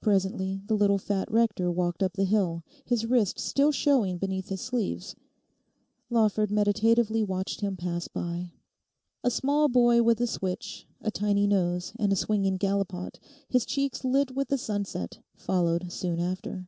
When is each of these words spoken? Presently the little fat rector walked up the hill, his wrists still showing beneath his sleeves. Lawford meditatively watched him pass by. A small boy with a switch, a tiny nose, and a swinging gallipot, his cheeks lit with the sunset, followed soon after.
Presently 0.00 0.62
the 0.68 0.74
little 0.74 0.96
fat 0.96 1.30
rector 1.30 1.70
walked 1.70 2.02
up 2.02 2.14
the 2.14 2.24
hill, 2.24 2.64
his 2.86 3.04
wrists 3.04 3.42
still 3.44 3.70
showing 3.72 4.16
beneath 4.16 4.48
his 4.48 4.62
sleeves. 4.62 5.14
Lawford 6.08 6.50
meditatively 6.50 7.22
watched 7.22 7.60
him 7.60 7.76
pass 7.76 8.08
by. 8.08 8.52
A 9.22 9.30
small 9.30 9.68
boy 9.68 10.02
with 10.02 10.18
a 10.22 10.26
switch, 10.26 10.88
a 11.02 11.10
tiny 11.10 11.46
nose, 11.46 11.92
and 11.98 12.10
a 12.10 12.16
swinging 12.16 12.56
gallipot, 12.56 13.20
his 13.50 13.66
cheeks 13.66 14.02
lit 14.02 14.34
with 14.34 14.48
the 14.48 14.56
sunset, 14.56 15.18
followed 15.34 15.92
soon 15.92 16.20
after. 16.20 16.66